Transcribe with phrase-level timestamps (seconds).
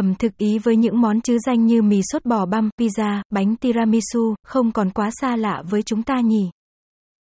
[0.00, 3.56] Ẩm thực Ý với những món chứ danh như mì sốt bò băm, pizza, bánh
[3.56, 6.50] tiramisu, không còn quá xa lạ với chúng ta nhỉ.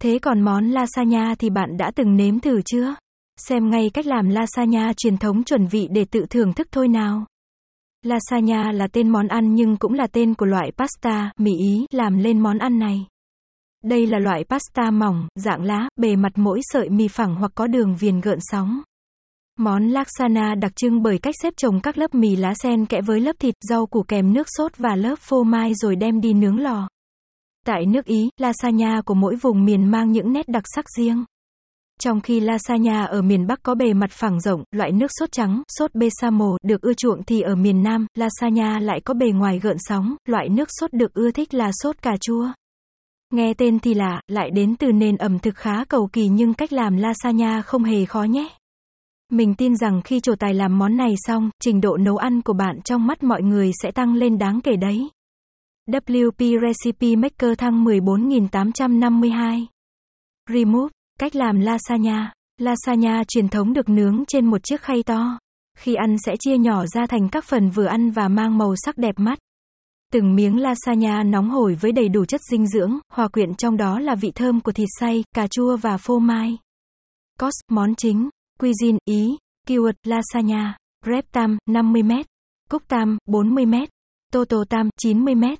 [0.01, 2.95] Thế còn món lasagna thì bạn đã từng nếm thử chưa?
[3.37, 7.25] Xem ngay cách làm lasagna truyền thống chuẩn vị để tự thưởng thức thôi nào.
[8.03, 12.17] Lasagna là tên món ăn nhưng cũng là tên của loại pasta, mì Ý, làm
[12.17, 13.05] lên món ăn này.
[13.83, 17.67] Đây là loại pasta mỏng, dạng lá, bề mặt mỗi sợi mì phẳng hoặc có
[17.67, 18.81] đường viền gợn sóng.
[19.59, 23.19] Món lasagna đặc trưng bởi cách xếp chồng các lớp mì lá sen kẽ với
[23.19, 26.59] lớp thịt, rau củ kèm nước sốt và lớp phô mai rồi đem đi nướng
[26.59, 26.87] lò.
[27.65, 31.25] Tại nước Ý, lasagna của mỗi vùng miền mang những nét đặc sắc riêng.
[31.99, 35.61] Trong khi lasagna ở miền Bắc có bề mặt phẳng rộng, loại nước sốt trắng,
[35.77, 39.77] sốt besamo được ưa chuộng thì ở miền Nam, lasagna lại có bề ngoài gợn
[39.79, 42.47] sóng, loại nước sốt được ưa thích là sốt cà chua.
[43.33, 46.73] Nghe tên thì lạ, lại đến từ nền ẩm thực khá cầu kỳ nhưng cách
[46.73, 48.49] làm lasagna không hề khó nhé.
[49.31, 52.53] Mình tin rằng khi trổ tài làm món này xong, trình độ nấu ăn của
[52.53, 55.09] bạn trong mắt mọi người sẽ tăng lên đáng kể đấy.
[55.87, 59.67] WP Recipe Maker thăng 14852.
[60.49, 62.33] Remove, cách làm lasagna.
[62.57, 65.39] Lasagna truyền thống được nướng trên một chiếc khay to.
[65.77, 68.97] Khi ăn sẽ chia nhỏ ra thành các phần vừa ăn và mang màu sắc
[68.97, 69.39] đẹp mắt.
[70.13, 73.99] Từng miếng lasagna nóng hổi với đầy đủ chất dinh dưỡng, hòa quyện trong đó
[73.99, 76.57] là vị thơm của thịt xay, cà chua và phô mai.
[77.39, 78.29] Cost, món chính.
[78.59, 79.37] Cuisine, Ý.
[79.67, 80.77] Keyword, lasagna.
[81.05, 82.23] Rep tam, 50m.
[82.69, 83.87] Cúc tam, 40m.
[84.31, 85.55] Toto tam, 90m.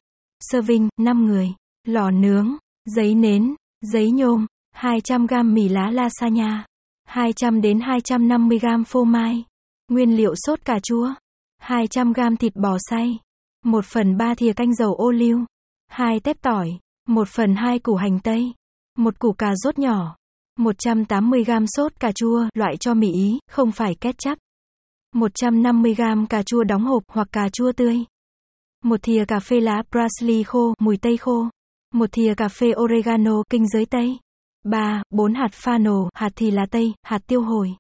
[0.52, 1.54] Serving, 5 người.
[1.88, 2.58] Lò nướng.
[2.96, 3.56] Giấy nến.
[3.82, 4.46] Giấy nhôm.
[4.76, 6.66] 200g mì lá lasagna.
[7.06, 9.44] 200 đến 250g phô mai.
[9.92, 11.14] Nguyên liệu sốt cà chua.
[11.62, 13.20] 200g thịt bò xay.
[13.66, 15.46] 1 phần 3 thìa canh dầu ô liu.
[15.88, 16.80] 2 tép tỏi.
[17.08, 18.54] 1 phần 2 củ hành tây.
[18.98, 20.16] 1 củ cà rốt nhỏ.
[20.58, 24.38] 180g sốt cà chua, loại cho mì Ý, không phải ketchup.
[25.16, 27.98] 150g cà chua đóng hộp hoặc cà chua tươi.
[28.84, 31.46] Một thìa cà phê lá parsley khô, mùi tây khô.
[31.94, 34.18] Một thìa cà phê oregano, kinh giới tây.
[34.64, 37.76] 3, 4 hạt fano, hạt thì lá tây, hạt tiêu hồi.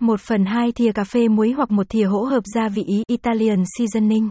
[0.00, 3.02] 1 phần 2 thìa cà phê muối hoặc một thìa hỗn hợp gia vị Ý,
[3.08, 4.28] Italian seasoning.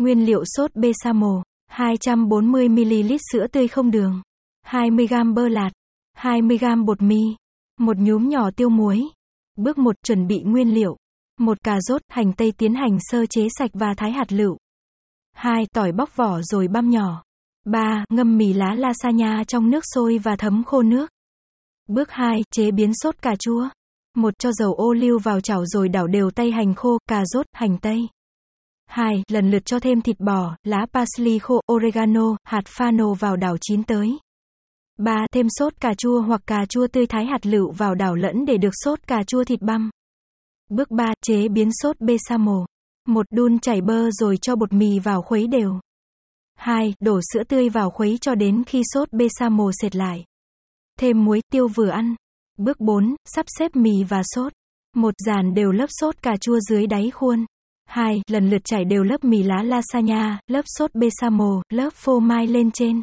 [0.00, 4.22] Nguyên liệu sốt besamo, 240ml sữa tươi không đường,
[4.66, 5.70] 20g bơ lạt,
[6.18, 7.20] 20g bột mì,
[7.78, 9.02] một nhúm nhỏ tiêu muối.
[9.56, 10.96] Bước 1 chuẩn bị nguyên liệu.
[11.40, 14.56] một cà rốt, hành tây tiến hành sơ chế sạch và thái hạt lựu.
[15.32, 15.66] 2.
[15.74, 17.22] Tỏi bóc vỏ rồi băm nhỏ.
[17.64, 18.04] 3.
[18.10, 21.10] Ngâm mì lá lasagna trong nước sôi và thấm khô nước.
[21.88, 22.42] Bước 2.
[22.50, 23.68] Chế biến sốt cà chua.
[24.14, 24.34] 1.
[24.38, 27.78] Cho dầu ô liu vào chảo rồi đảo đều tay hành khô, cà rốt, hành
[27.78, 28.08] tây.
[28.86, 29.22] 2.
[29.28, 33.84] Lần lượt cho thêm thịt bò, lá parsley khô, oregano, hạt fano vào đảo chín
[33.84, 34.18] tới.
[34.98, 35.26] 3.
[35.32, 38.56] Thêm sốt cà chua hoặc cà chua tươi thái hạt lựu vào đảo lẫn để
[38.56, 39.90] được sốt cà chua thịt băm.
[40.70, 41.14] Bước 3.
[41.22, 42.64] Chế biến sốt bechamel.
[43.08, 43.26] 1.
[43.30, 45.80] Đun chảy bơ rồi cho bột mì vào khuấy đều.
[46.56, 46.94] 2.
[47.00, 50.24] Đổ sữa tươi vào khuấy cho đến khi sốt bechamel sệt lại.
[50.98, 52.14] Thêm muối, tiêu vừa ăn.
[52.58, 53.14] Bước 4.
[53.24, 54.52] Sắp xếp mì và sốt.
[54.96, 55.14] 1.
[55.26, 57.44] Dàn đều lớp sốt cà chua dưới đáy khuôn.
[57.86, 58.22] 2.
[58.30, 62.70] Lần lượt chảy đều lớp mì lá lasagna, lớp sốt bechamel, lớp phô mai lên
[62.70, 63.02] trên.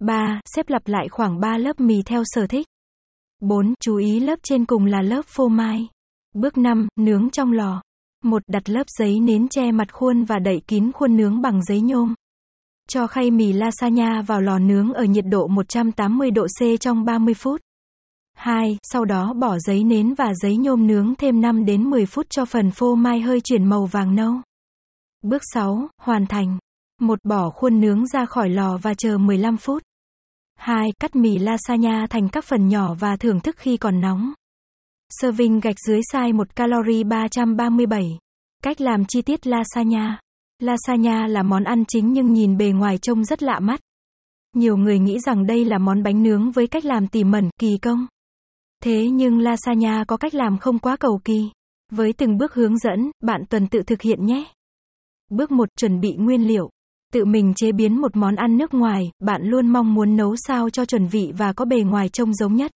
[0.00, 0.40] 3.
[0.44, 2.66] Xếp lặp lại khoảng 3 lớp mì theo sở thích.
[3.40, 3.74] 4.
[3.80, 5.88] Chú ý lớp trên cùng là lớp phô mai.
[6.34, 6.88] Bước 5.
[6.96, 7.82] Nướng trong lò.
[8.24, 8.42] 1.
[8.46, 12.14] Đặt lớp giấy nến che mặt khuôn và đậy kín khuôn nướng bằng giấy nhôm.
[12.88, 17.34] Cho khay mì lasagna vào lò nướng ở nhiệt độ 180 độ C trong 30
[17.34, 17.60] phút.
[18.34, 18.78] 2.
[18.82, 22.44] Sau đó bỏ giấy nến và giấy nhôm nướng thêm 5 đến 10 phút cho
[22.44, 24.34] phần phô mai hơi chuyển màu vàng nâu.
[25.22, 25.88] Bước 6.
[26.02, 26.58] Hoàn thành.
[27.00, 27.18] 1.
[27.24, 29.82] Bỏ khuôn nướng ra khỏi lò và chờ 15 phút.
[30.56, 30.92] 2.
[31.00, 34.32] Cắt mì lasagna thành các phần nhỏ và thưởng thức khi còn nóng.
[35.20, 38.18] Serving gạch dưới sai 1 calorie 337.
[38.62, 40.20] Cách làm chi tiết lasagna.
[40.58, 43.80] Lasagna là món ăn chính nhưng nhìn bề ngoài trông rất lạ mắt.
[44.54, 47.78] Nhiều người nghĩ rằng đây là món bánh nướng với cách làm tỉ mẩn, kỳ
[47.82, 48.06] công.
[48.82, 51.50] Thế nhưng lasagna có cách làm không quá cầu kỳ.
[51.92, 54.44] Với từng bước hướng dẫn, bạn tuần tự thực hiện nhé.
[55.30, 55.68] Bước 1.
[55.76, 56.70] Chuẩn bị nguyên liệu.
[57.12, 60.70] Tự mình chế biến một món ăn nước ngoài, bạn luôn mong muốn nấu sao
[60.70, 62.70] cho chuẩn vị và có bề ngoài trông giống nhất.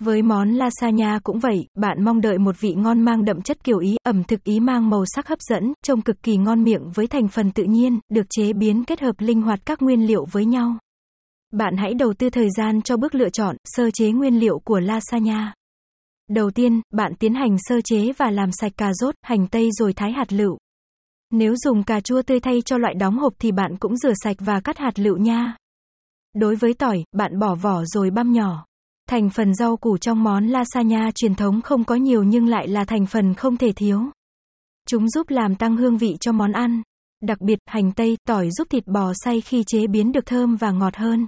[0.00, 3.78] Với món lasagna cũng vậy, bạn mong đợi một vị ngon mang đậm chất kiểu
[3.78, 7.06] Ý, ẩm thực Ý mang màu sắc hấp dẫn, trông cực kỳ ngon miệng với
[7.06, 10.44] thành phần tự nhiên, được chế biến kết hợp linh hoạt các nguyên liệu với
[10.44, 10.76] nhau.
[11.52, 14.80] Bạn hãy đầu tư thời gian cho bước lựa chọn, sơ chế nguyên liệu của
[14.80, 15.54] lasagna.
[16.30, 19.92] Đầu tiên, bạn tiến hành sơ chế và làm sạch cà rốt, hành tây rồi
[19.92, 20.58] thái hạt lựu.
[21.32, 24.36] Nếu dùng cà chua tươi thay cho loại đóng hộp thì bạn cũng rửa sạch
[24.40, 25.56] và cắt hạt lựu nha.
[26.34, 28.64] Đối với tỏi, bạn bỏ vỏ rồi băm nhỏ.
[29.08, 32.84] Thành phần rau củ trong món lasagna truyền thống không có nhiều nhưng lại là
[32.84, 34.00] thành phần không thể thiếu.
[34.88, 36.82] Chúng giúp làm tăng hương vị cho món ăn.
[37.22, 40.70] Đặc biệt, hành tây, tỏi giúp thịt bò xay khi chế biến được thơm và
[40.70, 41.26] ngọt hơn.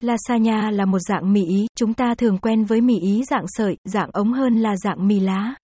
[0.00, 3.76] Lasagna là một dạng mì Ý, chúng ta thường quen với mì Ý dạng sợi,
[3.84, 5.54] dạng ống hơn là dạng mì lá.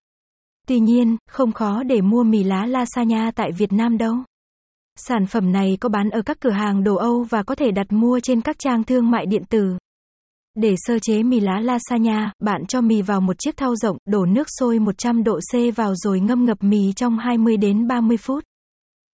[0.68, 4.14] Tuy nhiên, không khó để mua mì lá lasagna tại Việt Nam đâu.
[4.98, 7.86] Sản phẩm này có bán ở các cửa hàng đồ Âu và có thể đặt
[7.90, 9.76] mua trên các trang thương mại điện tử.
[10.54, 14.26] Để sơ chế mì lá lasagna, bạn cho mì vào một chiếc thau rộng, đổ
[14.26, 18.44] nước sôi 100 độ C vào rồi ngâm ngập mì trong 20 đến 30 phút.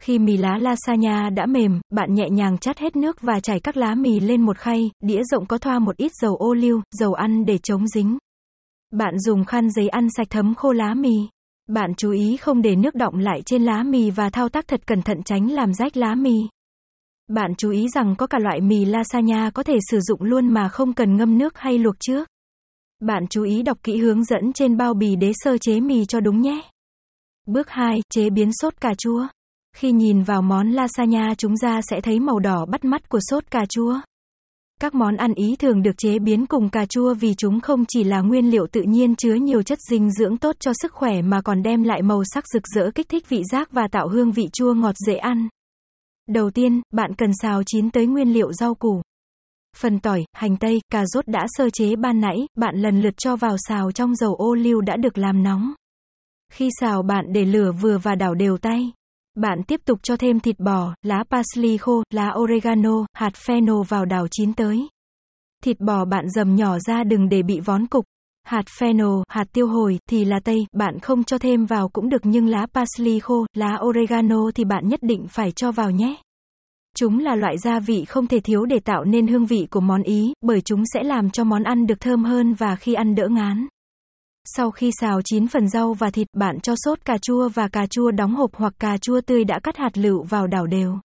[0.02, 3.78] Khi mì lá lasagna đã mềm, bạn nhẹ nhàng chắt hết nước và chảy các
[3.78, 7.14] lá mì lên một khay, đĩa rộng có thoa một ít dầu ô liu, dầu
[7.14, 8.18] ăn để chống dính.
[8.92, 11.28] Bạn dùng khăn giấy ăn sạch thấm khô lá mì.
[11.68, 14.88] Bạn chú ý không để nước đọng lại trên lá mì và thao tác thật
[14.88, 16.36] cẩn thận tránh làm rách lá mì.
[17.28, 20.70] Bạn chú ý rằng có cả loại mì lasagna có thể sử dụng luôn mà
[20.70, 22.28] không cần ngâm nước hay luộc trước.
[23.00, 26.20] Bạn chú ý đọc kỹ hướng dẫn trên bao bì để sơ chế mì cho
[26.20, 26.62] đúng nhé.
[27.46, 29.28] Bước 2, chế biến sốt cà chua.
[29.76, 33.52] Khi nhìn vào món lasagna chúng ta sẽ thấy màu đỏ bắt mắt của sốt
[33.52, 34.00] cà chua.
[34.82, 38.04] Các món ăn Ý thường được chế biến cùng cà chua vì chúng không chỉ
[38.04, 41.42] là nguyên liệu tự nhiên chứa nhiều chất dinh dưỡng tốt cho sức khỏe mà
[41.42, 44.48] còn đem lại màu sắc rực rỡ kích thích vị giác và tạo hương vị
[44.54, 45.48] chua ngọt dễ ăn.
[46.30, 49.02] Đầu tiên, bạn cần xào chín tới nguyên liệu rau củ.
[49.78, 53.36] Phần tỏi, hành tây, cà rốt đã sơ chế ban nãy, bạn lần lượt cho
[53.36, 55.74] vào xào trong dầu ô liu đã được làm nóng.
[56.52, 58.92] Khi xào bạn để lửa vừa và đảo đều tay.
[59.38, 64.06] Bạn tiếp tục cho thêm thịt bò, lá parsley khô, lá oregano, hạt fennel vào
[64.06, 64.88] đảo chín tới.
[65.64, 68.06] Thịt bò bạn dầm nhỏ ra đừng để bị vón cục.
[68.44, 72.22] Hạt fennel, hạt tiêu hồi, thì là tây, bạn không cho thêm vào cũng được
[72.24, 76.16] nhưng lá parsley khô, lá oregano thì bạn nhất định phải cho vào nhé.
[76.96, 80.04] Chúng là loại gia vị không thể thiếu để tạo nên hương vị của món
[80.04, 83.28] Ý, bởi chúng sẽ làm cho món ăn được thơm hơn và khi ăn đỡ
[83.28, 83.68] ngán.
[84.56, 87.88] Sau khi xào chín phần rau và thịt, bạn cho sốt cà chua và cà
[87.88, 91.00] chua đóng hộp hoặc cà chua tươi đã cắt hạt lựu vào đảo đều.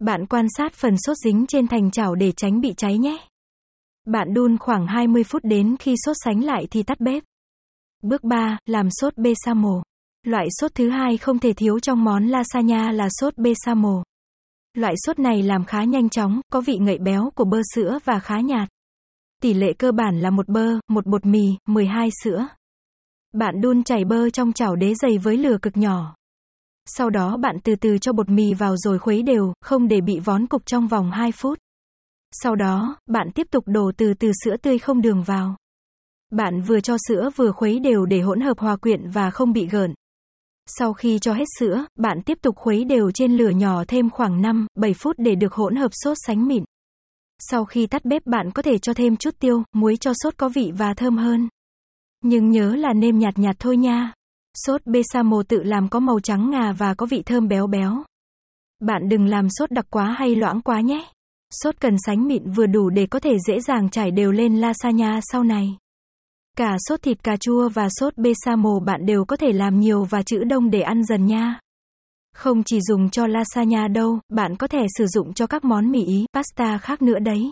[0.00, 3.18] Bạn quan sát phần sốt dính trên thành chảo để tránh bị cháy nhé.
[4.06, 7.22] Bạn đun khoảng 20 phút đến khi sốt sánh lại thì tắt bếp.
[8.02, 9.80] Bước 3, làm sốt bechamel.
[10.26, 14.02] Loại sốt thứ hai không thể thiếu trong món lasagna là sốt bechamel.
[14.76, 18.18] Loại sốt này làm khá nhanh chóng, có vị ngậy béo của bơ sữa và
[18.18, 18.68] khá nhạt.
[19.42, 22.46] Tỷ lệ cơ bản là một bơ, một bột mì, 12 sữa.
[23.34, 26.14] Bạn đun chảy bơ trong chảo đế dày với lửa cực nhỏ.
[26.86, 30.18] Sau đó bạn từ từ cho bột mì vào rồi khuấy đều, không để bị
[30.18, 31.58] vón cục trong vòng 2 phút.
[32.42, 35.56] Sau đó, bạn tiếp tục đổ từ từ sữa tươi không đường vào.
[36.30, 39.66] Bạn vừa cho sữa vừa khuấy đều để hỗn hợp hòa quyện và không bị
[39.66, 39.94] gợn.
[40.66, 44.42] Sau khi cho hết sữa, bạn tiếp tục khuấy đều trên lửa nhỏ thêm khoảng
[44.42, 46.64] 5, 7 phút để được hỗn hợp sốt sánh mịn.
[47.38, 50.48] Sau khi tắt bếp bạn có thể cho thêm chút tiêu, muối cho sốt có
[50.48, 51.48] vị và thơm hơn.
[52.26, 54.12] Nhưng nhớ là nêm nhạt nhạt thôi nha.
[54.66, 58.04] Sốt besamo tự làm có màu trắng ngà và có vị thơm béo béo.
[58.80, 61.06] Bạn đừng làm sốt đặc quá hay loãng quá nhé.
[61.62, 65.20] Sốt cần sánh mịn vừa đủ để có thể dễ dàng trải đều lên lasagna
[65.22, 65.76] sau này.
[66.56, 70.22] Cả sốt thịt cà chua và sốt besamo bạn đều có thể làm nhiều và
[70.22, 71.58] chữ đông để ăn dần nha.
[72.34, 76.04] Không chỉ dùng cho lasagna đâu, bạn có thể sử dụng cho các món mì
[76.04, 77.50] Ý, pasta khác nữa đấy.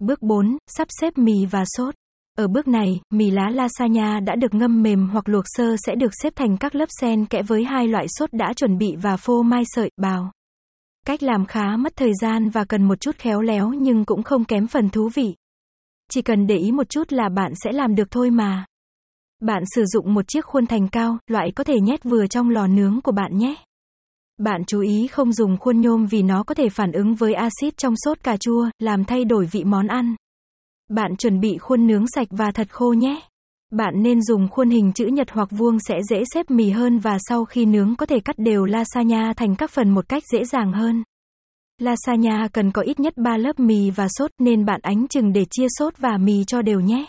[0.00, 1.94] Bước 4, sắp xếp mì và sốt.
[2.38, 6.10] Ở bước này, mì lá lasagna đã được ngâm mềm hoặc luộc sơ sẽ được
[6.22, 9.42] xếp thành các lớp sen kẽ với hai loại sốt đã chuẩn bị và phô
[9.42, 10.32] mai sợi, bào.
[11.06, 14.44] Cách làm khá mất thời gian và cần một chút khéo léo nhưng cũng không
[14.44, 15.34] kém phần thú vị.
[16.10, 18.66] Chỉ cần để ý một chút là bạn sẽ làm được thôi mà.
[19.40, 22.66] Bạn sử dụng một chiếc khuôn thành cao, loại có thể nhét vừa trong lò
[22.66, 23.54] nướng của bạn nhé.
[24.38, 27.76] Bạn chú ý không dùng khuôn nhôm vì nó có thể phản ứng với axit
[27.76, 30.14] trong sốt cà chua, làm thay đổi vị món ăn.
[30.94, 33.20] Bạn chuẩn bị khuôn nướng sạch và thật khô nhé.
[33.70, 37.18] Bạn nên dùng khuôn hình chữ nhật hoặc vuông sẽ dễ xếp mì hơn và
[37.28, 40.72] sau khi nướng có thể cắt đều lasagna thành các phần một cách dễ dàng
[40.72, 41.02] hơn.
[41.78, 45.44] Lasagna cần có ít nhất 3 lớp mì và sốt nên bạn ánh chừng để
[45.50, 47.06] chia sốt và mì cho đều nhé.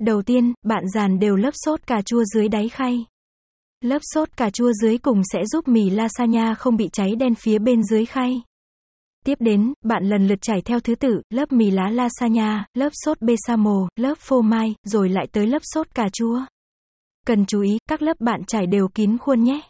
[0.00, 3.04] Đầu tiên, bạn dàn đều lớp sốt cà chua dưới đáy khay.
[3.80, 7.58] Lớp sốt cà chua dưới cùng sẽ giúp mì lasagna không bị cháy đen phía
[7.58, 8.42] bên dưới khay.
[9.24, 13.18] Tiếp đến, bạn lần lượt trải theo thứ tự, lớp mì lá lasagna, lớp sốt
[13.20, 16.40] bechamel, lớp phô mai, rồi lại tới lớp sốt cà chua.
[17.26, 19.60] Cần chú ý, các lớp bạn trải đều kín khuôn nhé.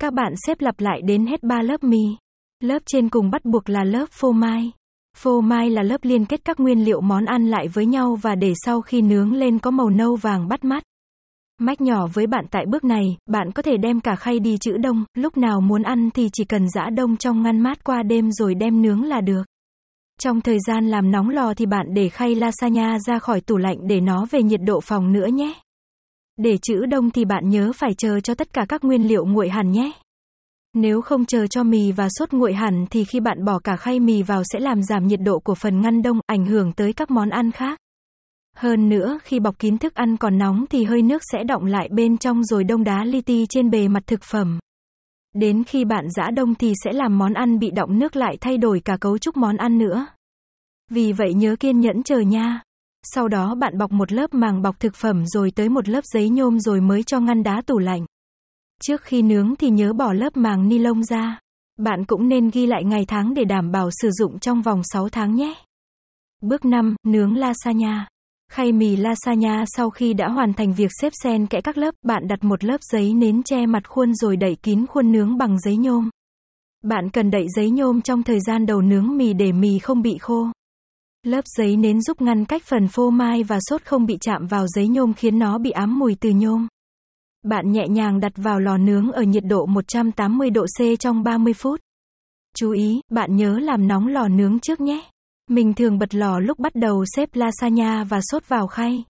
[0.00, 2.02] Các bạn xếp lặp lại đến hết 3 lớp mì.
[2.60, 4.72] Lớp trên cùng bắt buộc là lớp phô mai.
[5.16, 8.34] Phô mai là lớp liên kết các nguyên liệu món ăn lại với nhau và
[8.34, 10.82] để sau khi nướng lên có màu nâu vàng bắt mắt.
[11.62, 14.76] Mách nhỏ với bạn tại bước này, bạn có thể đem cả khay đi chữ
[14.76, 18.32] đông, lúc nào muốn ăn thì chỉ cần giã đông trong ngăn mát qua đêm
[18.32, 19.42] rồi đem nướng là được.
[20.20, 23.76] Trong thời gian làm nóng lò thì bạn để khay lasagna ra khỏi tủ lạnh
[23.88, 25.54] để nó về nhiệt độ phòng nữa nhé.
[26.36, 29.48] Để chữ đông thì bạn nhớ phải chờ cho tất cả các nguyên liệu nguội
[29.48, 29.92] hẳn nhé.
[30.74, 34.00] Nếu không chờ cho mì và sốt nguội hẳn thì khi bạn bỏ cả khay
[34.00, 37.10] mì vào sẽ làm giảm nhiệt độ của phần ngăn đông, ảnh hưởng tới các
[37.10, 37.78] món ăn khác.
[38.60, 41.88] Hơn nữa, khi bọc kín thức ăn còn nóng thì hơi nước sẽ động lại
[41.92, 44.58] bên trong rồi đông đá li ti trên bề mặt thực phẩm.
[45.34, 48.58] Đến khi bạn giã đông thì sẽ làm món ăn bị động nước lại thay
[48.58, 50.06] đổi cả cấu trúc món ăn nữa.
[50.90, 52.62] Vì vậy nhớ kiên nhẫn chờ nha.
[53.14, 56.28] Sau đó bạn bọc một lớp màng bọc thực phẩm rồi tới một lớp giấy
[56.28, 58.06] nhôm rồi mới cho ngăn đá tủ lạnh.
[58.82, 61.38] Trước khi nướng thì nhớ bỏ lớp màng ni lông ra.
[61.78, 65.08] Bạn cũng nên ghi lại ngày tháng để đảm bảo sử dụng trong vòng 6
[65.08, 65.54] tháng nhé.
[66.42, 68.09] Bước 5, nướng lasagna.
[68.50, 72.28] Khay mì lasagna sau khi đã hoàn thành việc xếp sen kẽ các lớp, bạn
[72.28, 75.76] đặt một lớp giấy nến che mặt khuôn rồi đậy kín khuôn nướng bằng giấy
[75.76, 76.10] nhôm.
[76.82, 80.18] Bạn cần đậy giấy nhôm trong thời gian đầu nướng mì để mì không bị
[80.18, 80.46] khô.
[81.26, 84.66] Lớp giấy nến giúp ngăn cách phần phô mai và sốt không bị chạm vào
[84.66, 86.66] giấy nhôm khiến nó bị ám mùi từ nhôm.
[87.42, 91.52] Bạn nhẹ nhàng đặt vào lò nướng ở nhiệt độ 180 độ C trong 30
[91.52, 91.80] phút.
[92.56, 95.10] Chú ý, bạn nhớ làm nóng lò nướng trước nhé.
[95.50, 99.04] Mình thường bật lò lúc bắt đầu xếp lasagna và sốt vào khay.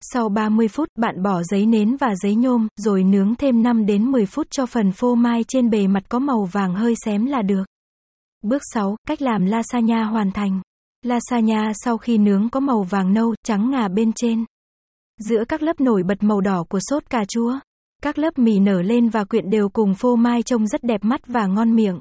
[0.00, 4.10] Sau 30 phút, bạn bỏ giấy nến và giấy nhôm, rồi nướng thêm 5 đến
[4.10, 7.42] 10 phút cho phần phô mai trên bề mặt có màu vàng hơi xém là
[7.42, 7.64] được.
[8.42, 10.60] Bước 6, cách làm lasagna hoàn thành.
[11.02, 14.44] Lasagna sau khi nướng có màu vàng nâu, trắng ngà bên trên.
[15.18, 17.58] Giữa các lớp nổi bật màu đỏ của sốt cà chua.
[18.02, 21.20] Các lớp mì nở lên và quyện đều cùng phô mai trông rất đẹp mắt
[21.26, 21.98] và ngon miệng.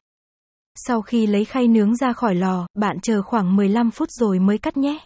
[0.85, 4.57] Sau khi lấy khay nướng ra khỏi lò, bạn chờ khoảng 15 phút rồi mới
[4.57, 4.99] cắt nhé.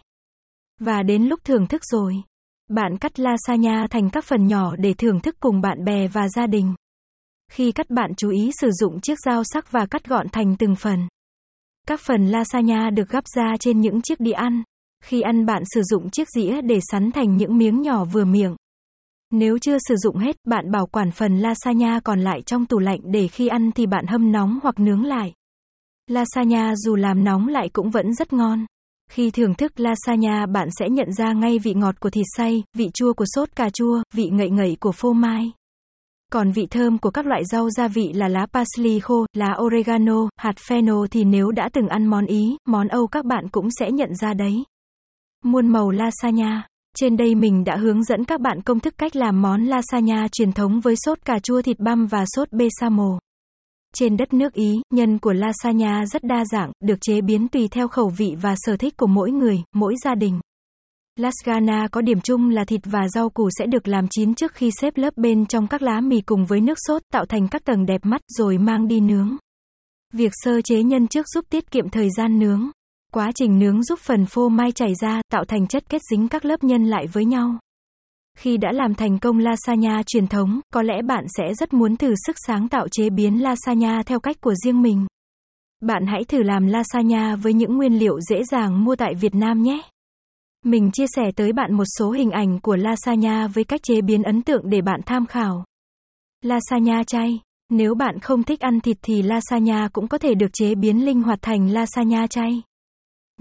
[0.80, 2.16] Và đến lúc thưởng thức rồi.
[2.70, 6.48] Bạn cắt lasagna thành các phần nhỏ để thưởng thức cùng bạn bè và gia
[6.48, 6.74] đình.
[7.52, 10.76] Khi cắt bạn chú ý sử dụng chiếc dao sắc và cắt gọn thành từng
[10.76, 11.08] phần.
[11.88, 14.64] Các phần lasagna được gắp ra trên những chiếc đĩa ăn.
[15.04, 18.56] Khi ăn bạn sử dụng chiếc dĩa để sắn thành những miếng nhỏ vừa miệng.
[19.32, 23.00] Nếu chưa sử dụng hết, bạn bảo quản phần lasagna còn lại trong tủ lạnh
[23.04, 25.34] để khi ăn thì bạn hâm nóng hoặc nướng lại.
[26.12, 28.66] Lasagna dù làm nóng lại cũng vẫn rất ngon.
[29.12, 32.90] Khi thưởng thức lasagna bạn sẽ nhận ra ngay vị ngọt của thịt xay, vị
[32.94, 35.52] chua của sốt cà chua, vị ngậy ngậy của phô mai.
[36.32, 40.30] Còn vị thơm của các loại rau gia vị là lá parsley khô, lá oregano,
[40.38, 43.92] hạt fennel thì nếu đã từng ăn món Ý, món Âu các bạn cũng sẽ
[43.92, 44.64] nhận ra đấy.
[45.44, 46.68] Muôn màu lasagna.
[46.98, 50.52] Trên đây mình đã hướng dẫn các bạn công thức cách làm món lasagna truyền
[50.52, 53.21] thống với sốt cà chua thịt băm và sốt bechamel.
[53.96, 57.88] Trên đất nước Ý, nhân của lasagna rất đa dạng, được chế biến tùy theo
[57.88, 60.40] khẩu vị và sở thích của mỗi người, mỗi gia đình.
[61.16, 64.72] Lasagna có điểm chung là thịt và rau củ sẽ được làm chín trước khi
[64.82, 67.86] xếp lớp bên trong các lá mì cùng với nước sốt tạo thành các tầng
[67.86, 69.38] đẹp mắt rồi mang đi nướng.
[70.14, 72.70] Việc sơ chế nhân trước giúp tiết kiệm thời gian nướng.
[73.14, 76.46] Quá trình nướng giúp phần phô mai chảy ra, tạo thành chất kết dính các
[76.46, 77.58] lớp nhân lại với nhau.
[78.38, 82.14] Khi đã làm thành công lasagna truyền thống, có lẽ bạn sẽ rất muốn thử
[82.28, 85.06] sức sáng tạo chế biến lasagna theo cách của riêng mình.
[85.82, 89.62] Bạn hãy thử làm lasagna với những nguyên liệu dễ dàng mua tại Việt Nam
[89.62, 89.82] nhé.
[90.66, 94.24] Mình chia sẻ tới bạn một số hình ảnh của lasagna với cách chế biến
[94.24, 95.66] ấn tượng để bạn tham khảo.
[96.42, 97.40] Lasagna chay.
[97.70, 101.22] Nếu bạn không thích ăn thịt thì lasagna cũng có thể được chế biến linh
[101.22, 102.62] hoạt thành lasagna chay.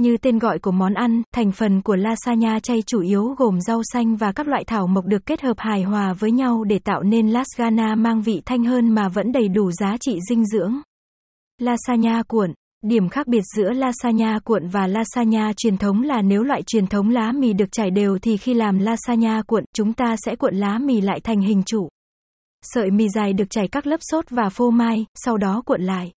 [0.01, 3.81] Như tên gọi của món ăn, thành phần của lasagna chay chủ yếu gồm rau
[3.93, 7.03] xanh và các loại thảo mộc được kết hợp hài hòa với nhau để tạo
[7.03, 10.81] nên lasagna mang vị thanh hơn mà vẫn đầy đủ giá trị dinh dưỡng.
[11.59, 12.51] Lasagna cuộn
[12.83, 17.09] Điểm khác biệt giữa lasagna cuộn và lasagna truyền thống là nếu loại truyền thống
[17.09, 20.79] lá mì được trải đều thì khi làm lasagna cuộn, chúng ta sẽ cuộn lá
[20.79, 21.89] mì lại thành hình trụ.
[22.63, 26.13] Sợi mì dài được trải các lớp sốt và phô mai, sau đó cuộn lại.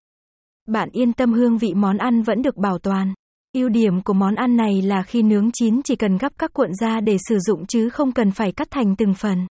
[0.67, 3.13] Bạn yên tâm hương vị món ăn vẫn được bảo toàn.
[3.53, 6.73] Ưu điểm của món ăn này là khi nướng chín chỉ cần gắp các cuộn
[6.73, 9.47] ra để sử dụng chứ không cần phải cắt thành từng phần.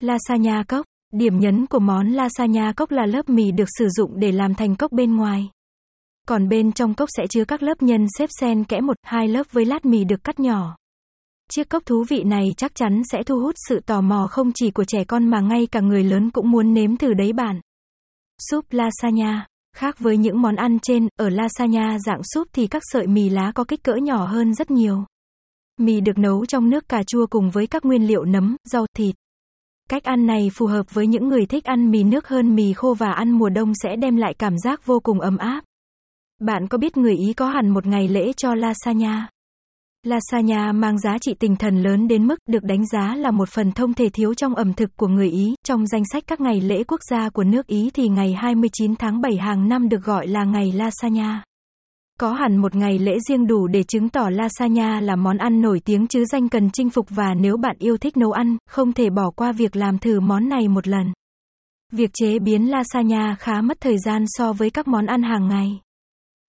[0.00, 0.86] Lasagna cốc.
[1.12, 4.76] Điểm nhấn của món lasagna cốc là lớp mì được sử dụng để làm thành
[4.76, 5.50] cốc bên ngoài.
[6.28, 9.46] Còn bên trong cốc sẽ chứa các lớp nhân xếp xen kẽ một, hai lớp
[9.52, 10.76] với lát mì được cắt nhỏ.
[11.50, 14.70] Chiếc cốc thú vị này chắc chắn sẽ thu hút sự tò mò không chỉ
[14.70, 17.60] của trẻ con mà ngay cả người lớn cũng muốn nếm thử đấy bạn.
[18.50, 23.06] Súp lasagna Khác với những món ăn trên, ở lasagna dạng súp thì các sợi
[23.06, 25.04] mì lá có kích cỡ nhỏ hơn rất nhiều.
[25.78, 29.14] Mì được nấu trong nước cà chua cùng với các nguyên liệu nấm, rau, thịt.
[29.88, 32.94] Cách ăn này phù hợp với những người thích ăn mì nước hơn mì khô
[32.94, 35.64] và ăn mùa đông sẽ đem lại cảm giác vô cùng ấm áp.
[36.40, 39.28] Bạn có biết người Ý có hẳn một ngày lễ cho lasagna?
[40.06, 43.72] Lasagna mang giá trị tinh thần lớn đến mức được đánh giá là một phần
[43.72, 45.54] thông thể thiếu trong ẩm thực của người Ý.
[45.66, 49.20] Trong danh sách các ngày lễ quốc gia của nước Ý thì ngày 29 tháng
[49.20, 51.42] 7 hàng năm được gọi là ngày lasagna.
[52.20, 55.80] Có hẳn một ngày lễ riêng đủ để chứng tỏ lasagna là món ăn nổi
[55.84, 59.10] tiếng chứ danh cần chinh phục và nếu bạn yêu thích nấu ăn, không thể
[59.10, 61.12] bỏ qua việc làm thử món này một lần.
[61.92, 65.80] Việc chế biến lasagna khá mất thời gian so với các món ăn hàng ngày.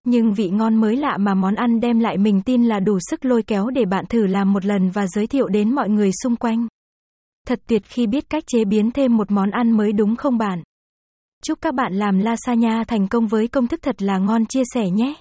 [0.07, 3.25] Nhưng vị ngon mới lạ mà món ăn đem lại mình tin là đủ sức
[3.25, 6.37] lôi kéo để bạn thử làm một lần và giới thiệu đến mọi người xung
[6.37, 6.67] quanh.
[7.47, 10.63] Thật tuyệt khi biết cách chế biến thêm một món ăn mới đúng không bạn?
[11.43, 14.91] Chúc các bạn làm lasagna thành công với công thức thật là ngon, chia sẻ
[14.91, 15.15] nhé.